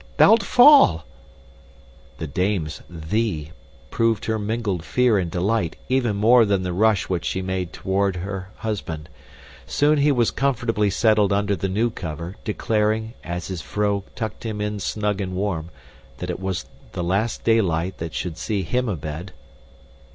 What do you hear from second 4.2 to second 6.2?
her mingled fear and delight, even